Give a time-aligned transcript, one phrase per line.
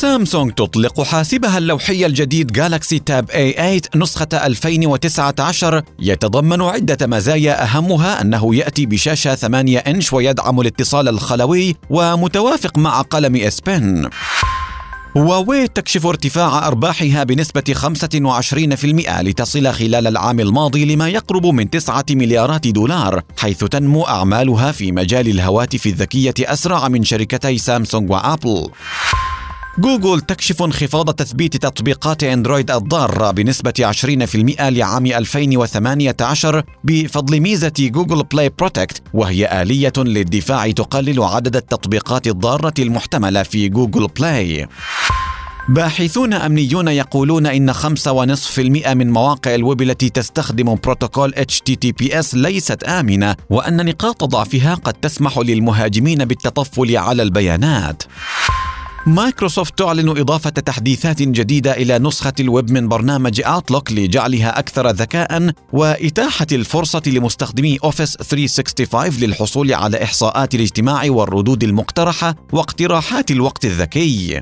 [0.00, 7.64] سامسونج تطلق حاسبها اللوحي الجديد جالاكسي تاب A8 نسخة 2019 يتضمن عدة مزايا.
[7.64, 14.08] أهمها أنه يأتي بشاشة 8 إنش ويدعم الاتصال الخلوي ومتوافق مع قلم اس بن
[15.16, 22.68] هواوي تكشف ارتفاع أرباحها بنسبة 25% لتصل خلال العام الماضي لما يقرب من 9 مليارات
[22.68, 28.70] دولار حيث تنمو أعمالها في مجال الهواتف الذكية أسرع من شركتي سامسونج وآبل.
[29.78, 38.50] جوجل تكشف انخفاض تثبيت تطبيقات أندرويد الضارة بنسبة 20% لعام 2018 بفضل ميزة جوجل بلاي
[38.58, 44.68] بروتكت وهي آلية للدفاع تقلل عدد التطبيقات الضارة المحتملة في جوجل بلاي.
[45.68, 53.86] باحثون أمنيون يقولون إن 5.5% من مواقع الويب التي تستخدم بروتوكول HTTPS ليست آمنة وأن
[53.86, 58.02] نقاط ضعفها قد تسمح للمهاجمين بالتطفل على البيانات.
[59.06, 66.46] مايكروسوفت تعلن إضافة تحديثات جديدة إلى نسخة الويب من برنامج أوتلوك لجعلها أكثر ذكاء وإتاحة
[66.52, 74.40] الفرصة لمستخدمي أوفيس 365 للحصول على إحصاءات الاجتماع والردود المقترحة واقتراحات الوقت الذكي.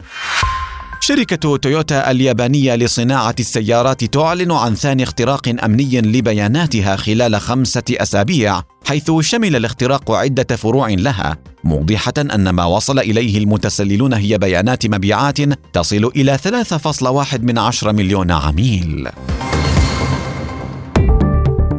[1.01, 9.11] شركة تويوتا اليابانية لصناعة السيارات تعلن عن ثاني اختراق أمني لبياناتها خلال خمسة أسابيع حيث
[9.21, 15.39] شمل الاختراق عدة فروع لها موضحة أن ما وصل إليه المتسللون هي بيانات مبيعات
[15.73, 19.09] تصل إلى 3.1 من عشر مليون عميل.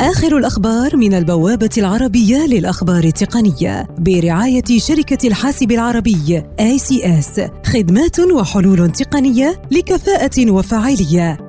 [0.02, 7.42] آخر الأخبار من البوابة العربية للأخبار التقنية برعاية شركة الحاسب العربي ACS
[7.74, 11.49] خدمات وحلول تقنية لكفاءة وفاعلية.